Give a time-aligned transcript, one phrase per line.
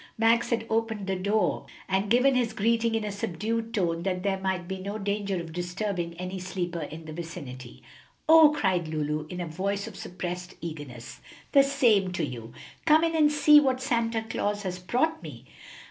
[0.17, 4.39] Max had opened the door and given his greeting in a subdued tone that there
[4.39, 7.83] might be no danger of disturbing any sleeper in the vicinity.
[8.27, 12.51] "Oh!" cried Lulu, in a voice of suppressed eagerness, "the same to you!
[12.87, 15.45] Come in and see what Santa Claus has brought me."